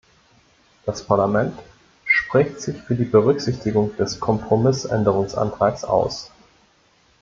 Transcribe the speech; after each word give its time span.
Das 0.87 1.03
Parlament 1.03 1.59
spricht 2.05 2.59
sich 2.59 2.75
für 2.75 2.95
die 2.95 3.05
Berücksichtigung 3.05 3.95
desKompromissänderungsantrags 3.97 5.83
aus. 5.83 6.31